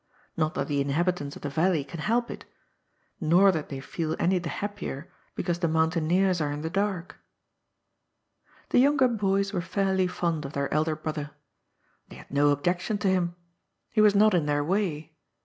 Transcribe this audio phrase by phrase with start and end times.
[0.35, 2.43] Not that the inhabitants of the valley can help it.
[3.19, 7.17] Nor that they feel any the happier because the mountaineers are in the dark.
[8.69, 11.35] The younger boys were fairly fond of their elder broth 2 18 GOD'S FOOL.
[11.35, 12.07] er.
[12.09, 13.35] They had no objection to him.
[13.91, 15.13] He was not in their way.